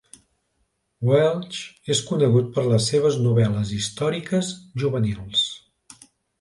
Welch 1.09 1.59
és 1.97 2.01
conegut 2.07 2.49
per 2.57 2.65
les 2.73 2.89
seves 2.95 3.21
novel·les 3.27 3.77
històriques 3.79 4.53
juvenils. 4.85 5.49